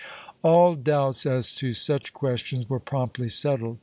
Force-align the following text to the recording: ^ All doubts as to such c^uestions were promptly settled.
^ 0.03 0.03
All 0.41 0.73
doubts 0.73 1.27
as 1.27 1.53
to 1.53 1.73
such 1.73 2.11
c^uestions 2.11 2.67
were 2.67 2.79
promptly 2.79 3.29
settled. 3.29 3.77